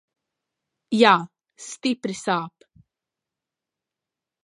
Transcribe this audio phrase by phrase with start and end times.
[1.01, 1.11] Jā,
[1.67, 2.69] stipri sāp.